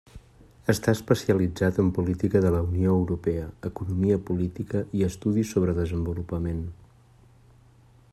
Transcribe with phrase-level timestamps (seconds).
[0.73, 6.65] Està especialitzat en política de la Unió Europea, economia política i estudis sobre desenvolupament.